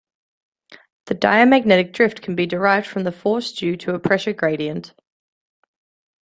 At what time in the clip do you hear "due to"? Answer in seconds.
3.53-3.93